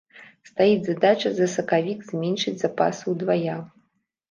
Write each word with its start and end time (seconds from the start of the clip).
Стаіць 0.49 0.87
задача 0.87 1.29
за 1.41 1.47
сакавік 1.57 1.99
зменшыць 2.09 2.57
запасы 2.65 3.03
ўдвая. 3.17 3.61